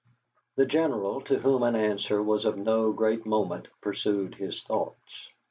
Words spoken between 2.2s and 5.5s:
was of no great moment, pursued his thoughts.